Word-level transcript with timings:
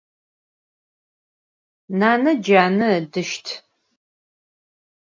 Nane 1.99 2.33
cane 2.45 2.87
ıdışt. 2.99 3.47